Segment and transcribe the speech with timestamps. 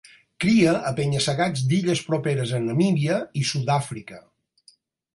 [0.45, 4.23] Cria a penya-segats d'illes properes a Namíbia i Sud-àfrica.